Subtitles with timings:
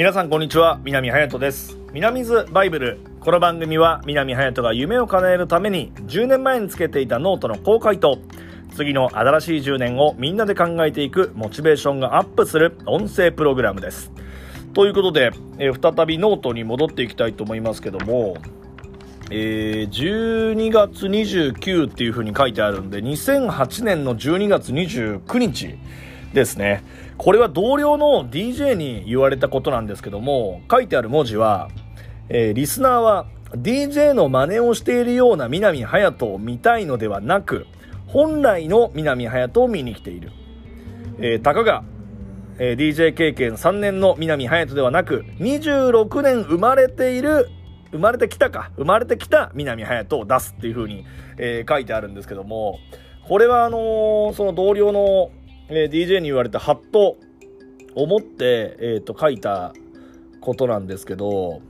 [0.00, 1.76] 皆さんこんにちは南隼人です。
[1.92, 3.00] 南ズバイブル。
[3.20, 8.18] この番組は南隼人が夢を叶えるために10年前につけていたノートの公開と
[8.74, 14.10] 次の新しい10年をみんなで考えていくモチベーションがアップする音声プログラムです。
[14.72, 18.38] ということで、えー、再びノートに戻っていきたいと思いますけども
[19.30, 25.78] えー、12月29っていう風に書いてあるんで、2008年の12月29日
[26.32, 26.82] ですね。
[27.16, 31.68] これは同僚の DJ に言われたことなんですけども、書いてある文字は、
[32.28, 37.66] えー、リスナーは DJ の真似をしているような南隼人を見たいのではなく、
[38.06, 40.32] 本来の南隼人を見に来ている。
[41.18, 41.84] えー、たかが、
[42.58, 47.48] えー、DJ 経験3年の南隼人ではなく、26年生まれている
[47.92, 51.04] 生まれてきたか、生まれてきた南隼人を出すっていう風に、
[51.38, 52.78] えー、書いてあるんですけども、
[53.28, 55.30] これはあのー、その同僚の、
[55.70, 57.16] えー、DJ に言われたハッと
[57.94, 59.72] 思って、えっ、と、書いた
[60.40, 61.62] ことなんですけど、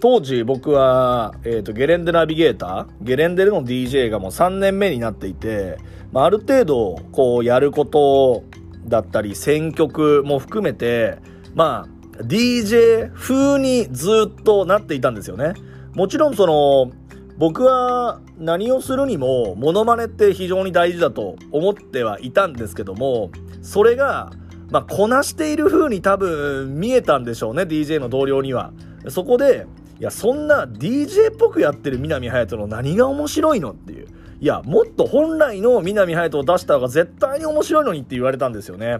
[0.00, 5.78] 当時僕は、えっ、と、ゲレンデナビゲーターゲレンデでの DJ がもう3年目になっていて、
[6.12, 8.44] まあ、ある程度、こう、やること
[8.86, 11.18] だったり、選曲も含めて、
[11.54, 15.54] まあ、DJ 風にずっとなっていたんですよね。
[15.94, 16.92] もちろんその、
[17.38, 23.30] 僕は何をするにも、モノマネって非常に大事だと思ってはいたんですけども、
[23.62, 24.32] それが、
[24.70, 28.72] まあ、こなしている風に多分見えたんでしょうね、DJ の同僚には。
[29.08, 29.66] そこで、
[30.00, 34.08] いや、そんな DJ っぽくやってる南隼人の何が面白いのっていう。
[34.40, 38.98] いや、もっと本来の南隼人を出した方が絶対に面白いのにって言われたんですよね。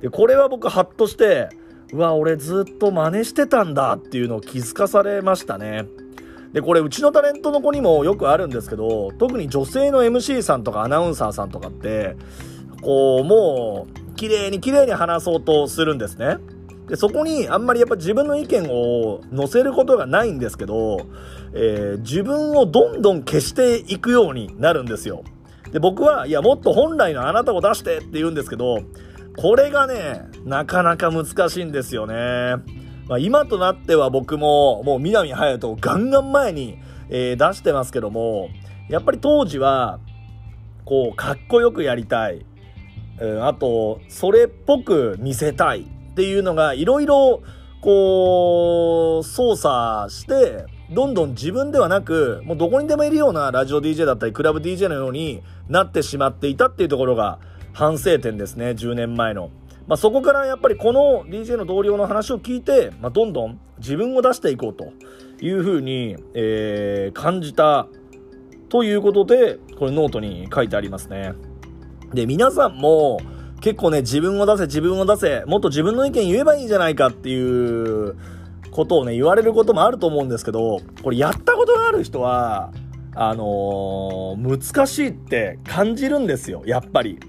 [0.00, 1.48] で、これは僕ハッとして、
[1.92, 5.86] うわ、俺ずっと真似してたんだっていうのを気づかされましたね。
[6.52, 12.16] で、これうちのタレントの子にもよくあるんですけど、特に女性の MC さんとかアナウンサーさんとかって、
[12.82, 16.36] こう、もう、綺麗に綺麗に話そうとするんですね。
[16.88, 21.06] で、そこにあんまりやっぱ自分の意見を載せることがないんですけど、
[21.54, 25.22] えー、自分をどんどん消していくようになるんですよ。
[25.70, 28.80] で、僕は、いや、もっと本来のあなたを出してって言うんですけど、
[29.38, 32.56] これがね、なかなか難しいんですよね。
[33.08, 38.48] まあ、今となっては僕も、もう南隼人をガンガン前に、えー、出してますけども、
[38.88, 39.98] やっぱり当時は、
[40.84, 42.44] こう、かっこよくやりたい。
[43.20, 47.42] うん、あと、それっぽく見せたいっていうのが、いろいろ、
[47.80, 57.38] こう、操作して、どんどん自分ではなく、もうどこにでもいるようなラジオ DJ だったり、クラブ DJ のようになってしまっていたっていうところが、
[57.72, 59.50] 反省点ですね、10年前の。
[59.86, 64.92] まあ、そこからやっぱりこの DJ の同僚の話を聞いて、まあ、どんどん自分を出していこうと
[65.44, 67.88] いうふうに、えー、感じた
[68.68, 71.34] ということで、これノートに書いてありますね。
[72.14, 73.20] で、皆さんも
[73.60, 78.16] 結構ね、自分を出せ、自分を出せ、もっと自分の意見言えばいいんじゃないかっていう
[78.70, 82.72] ことをね、言われることもあると思うんですけど、これやったことがある人は、
[83.14, 87.20] あのー、難しいって感じるんですよ、やっぱり。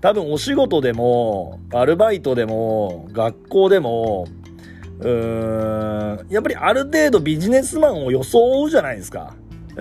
[0.00, 4.26] 多分お仕事でも、アルバイトでも、学校でも、
[5.00, 9.34] うーん、やっぱりある程度ビジネスマンを装うじゃないですか。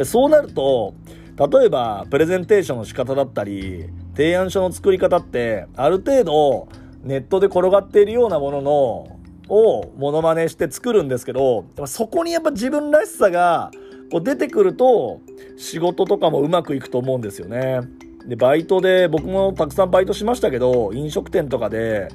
[0.04, 0.94] そうなると、
[1.38, 3.86] 例えば、プレゼンテーションの仕方だったり、
[4.16, 6.68] 提案書の作り方って、ある程度、
[7.04, 9.18] ネットで転がっているようなものの、
[9.50, 13.72] をモノマネして作るんですけど、そこにやっぱ自分らしさが
[14.12, 15.22] こう出てくると、
[15.58, 17.80] 仕事とかもうまくいくと思うんですよね。
[18.28, 22.10] で、バイトで、僕もたくさんバイトしましたけど、飲食店とかで、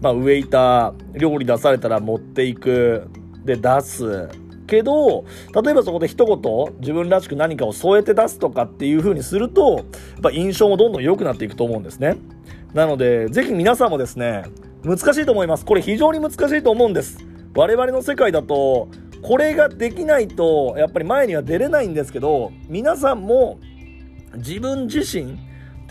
[0.00, 3.08] まあ、ウェイター、料理出されたら持っていく、
[3.44, 4.28] で、出す。
[4.66, 5.24] けど、
[5.62, 9.84] 例えばそこで一言、自分らしく何かを添えて出すとかっていう風にすると、やっ
[10.22, 12.16] ぱ印象もどんどん良くなっていくと思うんですね。
[12.72, 14.44] なので、ぜひ皆さんもですね、
[14.82, 15.64] 難しいと思います。
[15.64, 17.18] これ非常に難しいと思うんです。
[17.54, 18.88] 我々の世界だと、
[19.20, 23.60] これができないと、やっぱり前には出れないんですけど、皆さんも
[24.36, 25.38] 自分自身、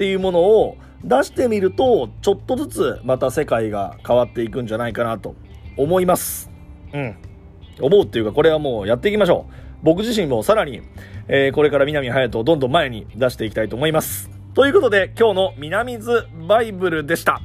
[0.01, 5.35] っていうものを出してみると、ちょっとずつまた世界が変わっていくんじゃないかなと
[5.77, 6.49] 思います。
[6.91, 7.15] うん。
[7.79, 9.53] 思うっていうか、これはもうやっていきましょう。
[9.83, 10.81] 僕自身もさらに、
[11.27, 14.31] えー、これから南隼人をどんどん前に出していきたいと思います。
[14.55, 17.39] ということで、今日の南ズバイブルでした。